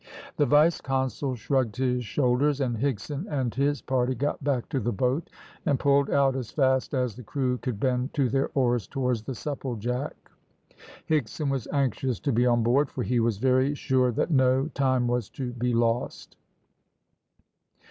The 0.37 0.47
vice 0.47 0.81
consul 0.81 1.35
shrugged 1.35 1.75
his 1.75 2.03
shoulders, 2.03 2.59
and 2.59 2.77
Higson 2.77 3.27
and 3.29 3.53
his 3.53 3.83
party 3.83 4.15
got 4.15 4.43
back 4.43 4.67
to 4.69 4.79
the 4.79 4.91
boat 4.91 5.29
and 5.63 5.79
pulled 5.79 6.09
out 6.09 6.35
as 6.35 6.49
fast 6.49 6.95
as 6.95 7.15
the 7.15 7.21
crew 7.21 7.59
could 7.59 7.79
bend 7.79 8.11
to 8.15 8.27
their 8.27 8.49
oars 8.55 8.87
towards 8.87 9.21
the 9.21 9.35
Supplejack. 9.35 10.13
Higson 11.07 11.51
was 11.51 11.67
anxious 11.71 12.19
to 12.21 12.31
be 12.31 12.47
on 12.47 12.63
board, 12.63 12.89
for 12.89 13.03
he 13.03 13.19
was 13.19 13.37
very 13.37 13.75
sure 13.75 14.11
that 14.13 14.31
no 14.31 14.69
time 14.69 15.05
was 15.05 15.29
to 15.37 15.51
be 15.53 15.71
lost. 15.71 16.35